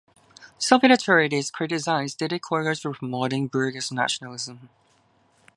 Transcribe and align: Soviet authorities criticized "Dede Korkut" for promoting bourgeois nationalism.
Soviet 0.57 0.89
authorities 0.89 1.51
criticized 1.51 2.17
"Dede 2.17 2.41
Korkut" 2.41 2.81
for 2.81 2.91
promoting 2.93 3.45
bourgeois 3.45 3.87
nationalism. 3.91 4.69